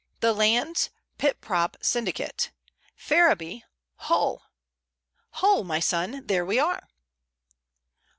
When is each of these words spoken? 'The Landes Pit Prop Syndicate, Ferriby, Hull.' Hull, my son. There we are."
'The 0.21 0.33
Landes 0.33 0.89
Pit 1.19 1.39
Prop 1.41 1.77
Syndicate, 1.79 2.49
Ferriby, 2.95 3.63
Hull.' 3.97 4.47
Hull, 5.33 5.63
my 5.63 5.79
son. 5.79 6.25
There 6.25 6.43
we 6.43 6.57
are." 6.57 6.87